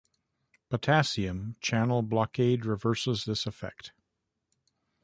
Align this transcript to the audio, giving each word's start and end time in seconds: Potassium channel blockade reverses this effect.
Potassium 0.69 1.57
channel 1.61 2.01
blockade 2.01 2.65
reverses 2.65 3.25
this 3.25 3.45
effect. 3.45 3.91